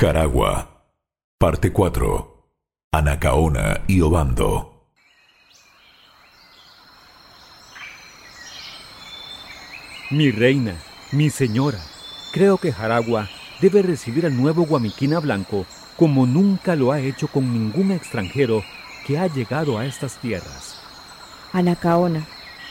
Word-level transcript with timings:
Jaragua. 0.00 0.66
Parte 1.38 1.72
4. 1.74 2.46
Anacaona 2.90 3.82
y 3.86 4.00
Obando. 4.00 4.86
Mi 10.10 10.30
reina, 10.30 10.74
mi 11.12 11.28
señora, 11.28 11.80
creo 12.32 12.56
que 12.56 12.72
Jaragua 12.72 13.28
debe 13.60 13.82
recibir 13.82 14.24
al 14.24 14.34
nuevo 14.34 14.64
Guamiquina 14.64 15.20
Blanco 15.20 15.66
como 15.98 16.24
nunca 16.24 16.76
lo 16.76 16.92
ha 16.92 17.00
hecho 17.00 17.28
con 17.28 17.52
ningún 17.52 17.90
extranjero 17.90 18.64
que 19.06 19.18
ha 19.18 19.26
llegado 19.26 19.76
a 19.76 19.84
estas 19.84 20.16
tierras. 20.16 20.80
Anacaona, 21.52 22.26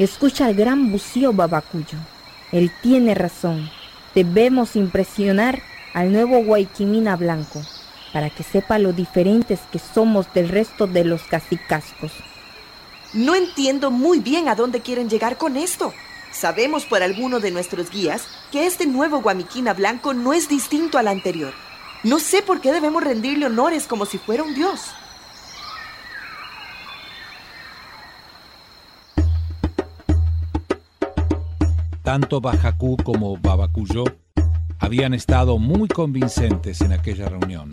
escucha 0.00 0.46
al 0.46 0.54
gran 0.54 0.90
bucío 0.90 1.32
Babacuyo. 1.32 1.98
Él 2.50 2.72
tiene 2.82 3.14
razón. 3.14 3.70
Debemos 4.12 4.74
impresionar 4.74 5.62
al 5.94 6.12
nuevo 6.12 6.42
Guayquimina 6.42 7.16
Blanco 7.16 7.62
para 8.12 8.30
que 8.30 8.42
sepa 8.42 8.78
lo 8.78 8.92
diferentes 8.92 9.60
que 9.70 9.78
somos 9.78 10.32
del 10.34 10.48
resto 10.48 10.86
de 10.86 11.04
los 11.04 11.22
cacicascos. 11.22 12.12
No 13.14 13.34
entiendo 13.34 13.90
muy 13.90 14.20
bien 14.20 14.48
a 14.48 14.54
dónde 14.54 14.80
quieren 14.80 15.08
llegar 15.08 15.38
con 15.38 15.56
esto. 15.56 15.92
Sabemos 16.30 16.84
por 16.84 17.02
alguno 17.02 17.40
de 17.40 17.50
nuestros 17.50 17.90
guías 17.90 18.26
que 18.50 18.66
este 18.66 18.86
nuevo 18.86 19.20
Guamiquina 19.20 19.74
Blanco 19.74 20.14
no 20.14 20.32
es 20.32 20.48
distinto 20.48 20.98
al 20.98 21.08
anterior. 21.08 21.52
No 22.04 22.18
sé 22.18 22.42
por 22.42 22.60
qué 22.60 22.72
debemos 22.72 23.02
rendirle 23.02 23.46
honores 23.46 23.86
como 23.86 24.06
si 24.06 24.18
fuera 24.18 24.42
un 24.42 24.54
dios. 24.54 24.80
Tanto 32.02 32.40
Bajacú 32.40 32.96
como 33.04 33.36
Babacuyo 33.36 34.04
habían 34.92 35.14
estado 35.14 35.56
muy 35.56 35.88
convincentes 35.88 36.82
en 36.82 36.92
aquella 36.92 37.26
reunión. 37.26 37.70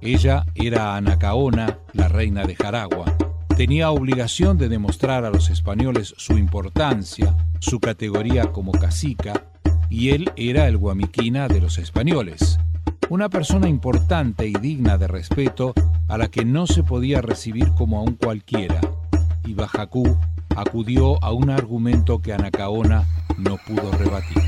Ella 0.00 0.44
era 0.56 0.96
Anacaona, 0.96 1.78
la 1.92 2.08
reina 2.08 2.42
de 2.42 2.56
Jaragua. 2.56 3.16
Tenía 3.56 3.92
obligación 3.92 4.58
de 4.58 4.68
demostrar 4.68 5.24
a 5.24 5.30
los 5.30 5.50
españoles 5.50 6.14
su 6.16 6.36
importancia, 6.36 7.36
su 7.60 7.78
categoría 7.78 8.50
como 8.50 8.72
cacica, 8.72 9.44
y 9.88 10.10
él 10.10 10.32
era 10.34 10.66
el 10.66 10.78
guamiquina 10.78 11.46
de 11.46 11.60
los 11.60 11.78
españoles. 11.78 12.58
Una 13.08 13.28
persona 13.28 13.68
importante 13.68 14.48
y 14.48 14.54
digna 14.54 14.98
de 14.98 15.06
respeto 15.06 15.74
a 16.08 16.18
la 16.18 16.26
que 16.26 16.44
no 16.44 16.66
se 16.66 16.82
podía 16.82 17.22
recibir 17.22 17.68
como 17.76 18.00
a 18.00 18.02
un 18.02 18.16
cualquiera. 18.16 18.80
Y 19.44 19.54
Bajacú 19.54 20.18
acudió 20.56 21.22
a 21.22 21.30
un 21.30 21.50
argumento 21.50 22.20
que 22.20 22.32
Anacaona 22.32 23.06
no 23.38 23.58
pudo 23.64 23.92
rebatir. 23.92 24.42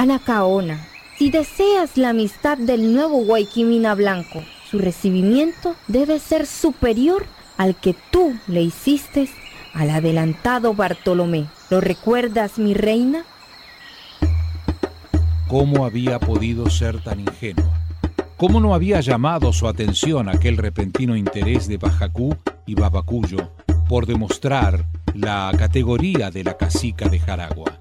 Anacaona, 0.00 0.88
si 1.18 1.28
deseas 1.28 1.98
la 1.98 2.08
amistad 2.08 2.56
del 2.56 2.94
nuevo 2.94 3.22
Guayquimina 3.22 3.94
Blanco, 3.94 4.42
su 4.70 4.78
recibimiento 4.78 5.76
debe 5.88 6.18
ser 6.20 6.46
superior 6.46 7.26
al 7.58 7.76
que 7.76 7.94
tú 8.10 8.32
le 8.46 8.62
hiciste 8.62 9.28
al 9.74 9.90
adelantado 9.90 10.72
Bartolomé. 10.72 11.48
¿Lo 11.68 11.82
recuerdas, 11.82 12.58
mi 12.58 12.72
reina? 12.72 13.24
¿Cómo 15.48 15.84
había 15.84 16.18
podido 16.18 16.70
ser 16.70 17.02
tan 17.02 17.20
ingenuo? 17.20 17.70
¿Cómo 18.38 18.58
no 18.58 18.74
había 18.74 19.02
llamado 19.02 19.52
su 19.52 19.68
atención 19.68 20.30
aquel 20.30 20.56
repentino 20.56 21.14
interés 21.14 21.68
de 21.68 21.76
Bajacú 21.76 22.34
y 22.64 22.74
Babacuyo 22.74 23.52
por 23.86 24.06
demostrar 24.06 24.86
la 25.12 25.52
categoría 25.58 26.30
de 26.30 26.44
la 26.44 26.56
cacica 26.56 27.10
de 27.10 27.18
Jaragua? 27.18 27.79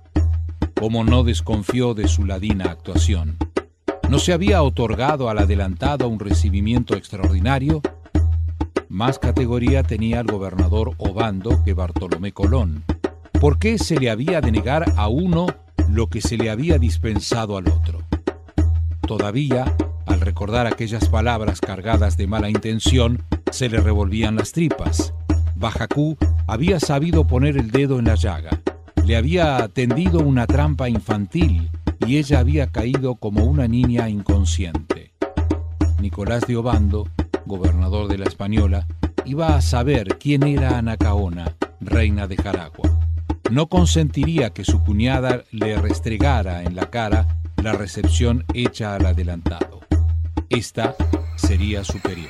¿Cómo 0.80 1.04
no 1.04 1.24
desconfió 1.24 1.94
de 1.94 2.08
su 2.08 2.26
ladina 2.26 2.72
actuación? 2.72 3.38
¿No 4.10 4.18
se 4.18 4.32
había 4.32 4.64
otorgado 4.64 5.30
al 5.30 5.40
adelantado 5.40 6.08
un 6.08 6.20
recibimiento 6.20 6.96
extraordinario? 6.96 7.82
Más 8.88 9.20
categoría 9.20 9.84
tenía 9.84 10.22
el 10.22 10.28
gobernador 10.28 10.94
Obando 10.98 11.64
que 11.66 11.74
Bartolomé 11.74 12.32
Colón. 12.32 12.86
¿Por 13.42 13.60
qué 13.60 13.78
se 13.78 14.00
le 14.00 14.10
había 14.10 14.40
de 14.40 14.52
negar 14.54 14.94
a 14.96 15.10
uno 15.10 15.48
lo 15.90 16.08
que 16.08 16.22
se 16.22 16.38
le 16.38 16.50
había 16.50 16.80
dispensado 16.80 17.58
al 17.58 17.68
otro? 17.68 18.00
Todavía 19.06 19.76
al 20.10 20.22
recordar 20.22 20.66
aquellas 20.66 21.08
palabras 21.08 21.62
cargadas 21.62 22.18
de 22.18 22.26
mala 22.26 22.50
intención, 22.50 23.22
se 23.52 23.70
le 23.70 23.80
revolvían 23.80 24.38
las 24.38 24.54
tripas. 24.54 25.14
Bajacú 25.56 26.18
había 26.48 26.80
sabido 26.80 27.28
poner 27.28 27.58
el 27.58 27.70
dedo 27.70 28.00
en 28.00 28.06
la 28.06 28.16
llaga. 28.16 28.60
Le 29.10 29.18
había 29.18 29.68
tendido 29.70 30.20
una 30.20 30.46
trampa 30.46 30.88
infantil 30.88 31.72
y 32.06 32.18
ella 32.18 32.38
había 32.38 32.72
caído 32.72 33.16
como 33.16 33.44
una 33.46 33.68
niña 33.68 34.08
inconsciente. 34.08 35.14
Nicolás 36.00 36.46
de 36.46 36.56
Obando, 36.56 37.10
gobernador 37.48 38.08
de 38.08 38.20
la 38.20 38.26
Española, 38.26 38.86
iba 39.26 39.56
a 39.56 39.64
saber 39.64 40.20
quién 40.20 40.44
era 40.44 40.78
Anacaona, 40.78 41.56
reina 41.82 42.28
de 42.28 42.38
Jaragua. 42.38 43.00
No 43.50 43.68
consentiría 43.68 44.52
que 44.52 44.64
su 44.64 44.84
cuñada 44.84 45.44
le 45.50 45.76
restregara 45.80 46.62
en 46.62 46.76
la 46.76 46.92
cara 46.92 47.42
la 47.64 47.74
recepción 47.74 48.46
hecha 48.54 48.94
al 48.94 49.08
adelantado. 49.08 49.80
Esta 50.50 50.96
sería 51.36 51.84
superior. 51.84 52.30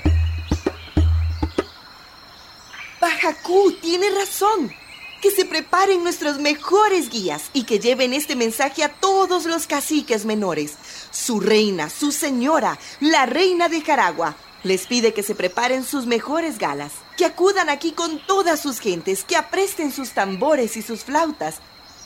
Bajacú 3.02 3.74
tiene 3.82 4.06
razón. 4.18 4.89
Que 5.22 5.32
se 5.32 5.44
preparen 5.44 6.04
nuestros 6.04 6.40
mejores 6.40 7.10
guías 7.10 7.50
y 7.54 7.64
que 7.64 7.80
lleven 7.80 8.14
este 8.14 8.36
mensaje 8.36 8.84
a 8.84 8.90
todos 8.90 9.46
los 9.46 9.68
caciques 9.68 10.24
menores. 10.26 10.76
Su 11.12 11.42
reina, 11.42 11.90
su 11.90 12.12
señora, 12.12 12.80
la 13.02 13.26
reina 13.26 13.68
de 13.68 13.82
Jaragua, 13.82 14.36
les 14.64 14.88
pide 14.88 15.14
que 15.14 15.24
se 15.24 15.36
preparen 15.36 15.84
sus 15.84 16.06
mejores 16.06 16.58
galas, 16.58 16.94
que 17.18 17.26
acudan 17.26 17.70
aquí 17.70 17.92
con 17.92 18.20
todas 18.26 18.62
sus 18.62 18.80
gentes, 18.80 19.24
que 19.24 19.36
apresten 19.36 19.92
sus 19.92 20.12
tambores 20.12 20.78
y 20.78 20.82
sus 20.82 21.04
flautas, 21.04 21.56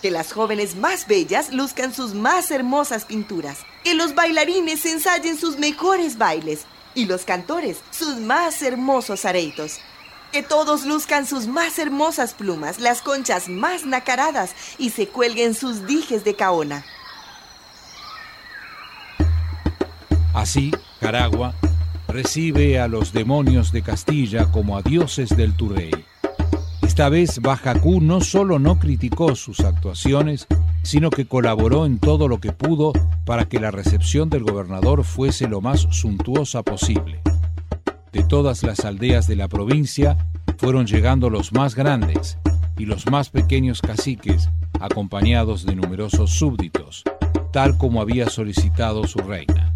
que 0.01 0.11
las 0.11 0.33
jóvenes 0.33 0.75
más 0.75 1.07
bellas 1.07 1.51
luzcan 1.51 1.93
sus 1.93 2.13
más 2.13 2.51
hermosas 2.51 3.05
pinturas, 3.05 3.59
que 3.83 3.93
los 3.93 4.15
bailarines 4.15 4.85
ensayen 4.85 5.37
sus 5.37 5.57
mejores 5.57 6.17
bailes 6.17 6.65
y 6.95 7.05
los 7.05 7.25
cantores 7.25 7.77
sus 7.91 8.17
más 8.17 8.61
hermosos 8.61 9.25
areitos. 9.25 9.79
Que 10.33 10.43
todos 10.43 10.85
luzcan 10.85 11.25
sus 11.25 11.47
más 11.47 11.79
hermosas 11.79 12.33
plumas, 12.33 12.79
las 12.79 13.01
conchas 13.01 13.47
más 13.47 13.85
nacaradas 13.85 14.53
y 14.77 14.89
se 14.89 15.07
cuelguen 15.07 15.53
sus 15.53 15.87
dijes 15.87 16.25
de 16.25 16.35
caona. 16.35 16.83
Así, 20.33 20.71
Caragua 20.99 21.53
recibe 22.07 22.79
a 22.79 22.87
los 22.87 23.13
demonios 23.13 23.71
de 23.71 23.83
Castilla 23.83 24.51
como 24.51 24.75
a 24.77 24.81
dioses 24.81 25.29
del 25.29 25.55
Turrey 25.55 25.91
esta 26.93 27.09
vez 27.09 27.41
Bajacú 27.41 28.01
no 28.01 28.21
solo 28.21 28.59
no 28.59 28.77
criticó 28.77 29.35
sus 29.35 29.61
actuaciones, 29.61 30.45
sino 30.83 31.09
que 31.09 31.25
colaboró 31.25 31.87
en 31.87 31.97
todo 31.97 32.27
lo 32.27 32.39
que 32.39 32.51
pudo 32.51 32.93
para 33.25 33.45
que 33.49 33.59
la 33.59 33.71
recepción 33.71 34.29
del 34.29 34.43
gobernador 34.43 35.03
fuese 35.03 35.47
lo 35.47 35.59
más 35.59 35.87
suntuosa 35.89 36.61
posible. 36.61 37.23
De 38.13 38.23
todas 38.23 38.63
las 38.63 38.85
aldeas 38.85 39.27
de 39.27 39.35
la 39.35 39.49
provincia 39.49 40.17
fueron 40.57 40.87
llegando 40.87 41.29
los 41.29 41.51
más 41.51 41.75
grandes 41.75 42.37
y 42.77 42.85
los 42.85 43.11
más 43.11 43.29
pequeños 43.29 43.81
caciques, 43.81 44.49
acompañados 44.79 45.65
de 45.65 45.75
numerosos 45.75 46.31
súbditos, 46.31 47.03
tal 47.51 47.77
como 47.77 47.99
había 47.99 48.29
solicitado 48.29 49.05
su 49.07 49.19
reina. 49.19 49.75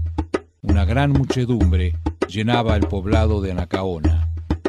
Una 0.61 0.85
gran 0.85 1.11
muchedumbre 1.11 1.97
llenaba 2.29 2.77
el 2.77 2.87
poblado 2.87 3.41
de 3.41 3.51
Anacaona 3.51 4.27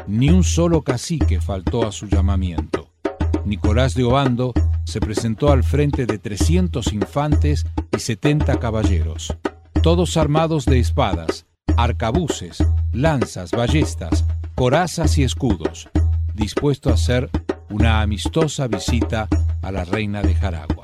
ni 0.09 0.31
un 0.31 0.43
solo 0.43 0.81
cacique 0.81 1.39
faltó 1.39 1.85
a 1.85 1.91
su 1.91 2.07
llamamiento. 2.07 2.89
Nicolás 3.45 3.93
de 3.93 4.03
Obando 4.03 4.53
se 4.83 4.99
presentó 4.99 5.51
al 5.51 5.63
frente 5.63 6.07
de 6.07 6.17
300 6.17 6.91
infantes 6.93 7.67
y 7.95 7.99
70 7.99 8.59
caballeros, 8.59 9.35
todos 9.83 10.17
armados 10.17 10.65
de 10.65 10.79
espadas, 10.79 11.45
arcabuces, 11.77 12.57
lanzas, 12.91 13.51
ballestas, 13.51 14.25
corazas 14.55 15.17
y 15.17 15.23
escudos, 15.23 15.89
dispuesto 16.33 16.89
a 16.89 16.93
hacer 16.93 17.29
una 17.69 18.01
amistosa 18.01 18.67
visita 18.67 19.27
a 19.61 19.71
la 19.71 19.85
reina 19.85 20.21
de 20.21 20.35
Jaragua. 20.35 20.78